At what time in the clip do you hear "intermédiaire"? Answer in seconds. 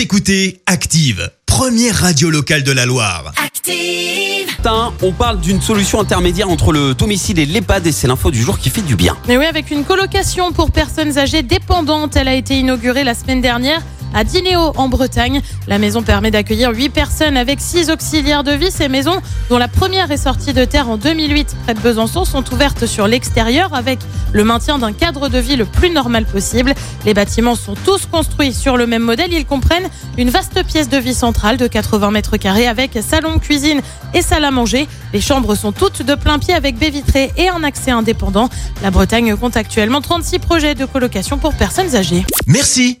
6.00-6.48